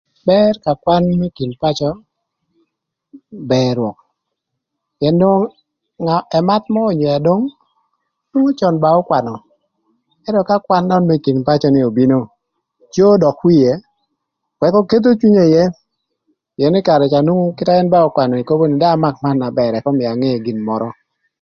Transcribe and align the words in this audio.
Bër 0.29 0.53
ka 0.65 0.73
kwan 0.83 1.03
ï 1.27 1.33
kin 1.37 1.51
pacö 1.61 1.89
bër 3.51 3.73
rwök 3.79 3.97
pïën 4.97 5.15
nwongo 5.19 5.47
emath 6.37 6.67
mörö 6.73 6.87
onyo 6.91 7.07
adwong 7.17 7.45
nwongo 8.29 8.51
cön 8.59 8.75
ba 8.83 8.89
ökwanö 8.99 9.33
ëntö 10.27 10.41
ka 10.49 10.57
kwan 10.65 10.83
nön 10.89 11.03
më 11.09 11.15
kin 11.25 11.39
pacö 11.47 11.67
ni 11.71 11.81
obino 11.89 12.19
cöö 12.93 13.13
dök 13.23 13.37
wie 13.47 13.71
ëka 14.65 14.79
ketho 14.89 15.11
cwinye 15.19 15.43
ïë 15.53 15.65
pïën 16.55 16.75
ï 16.79 16.85
karë 16.87 17.05
ca 17.13 17.19
nwongo 17.25 17.47
kite 17.57 17.73
na 17.81 17.91
ba 17.93 17.99
ökwanö 18.07 18.33
ni 18.35 18.43
kobo 18.47 18.63
nï 18.65 18.75
ëk 18.77 18.79
dong 18.81 18.95
amak 18.95 19.15
man 19.23 19.37
na 19.41 19.47
bër 19.57 19.71
ëk 19.77 19.87
ömïa 19.91 20.09
ange 20.13 20.31
gin 20.45 20.59
mörö. 20.67 20.89